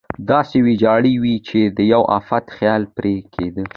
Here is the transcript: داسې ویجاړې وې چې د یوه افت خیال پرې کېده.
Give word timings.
داسې 0.29 0.57
ویجاړې 0.65 1.13
وې 1.23 1.35
چې 1.47 1.59
د 1.77 1.79
یوه 1.91 2.07
افت 2.17 2.45
خیال 2.57 2.83
پرې 2.95 3.15
کېده. 3.33 3.63